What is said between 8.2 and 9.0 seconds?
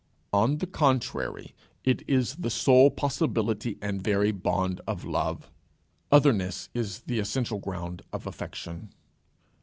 affection.